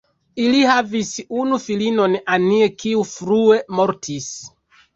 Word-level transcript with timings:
Ili 0.45 0.61
havis 0.69 1.11
unu 1.41 1.59
filinon 1.67 2.17
Annie, 2.37 2.73
kiu 2.85 3.07
frue 3.13 3.63
mortis. 3.83 4.35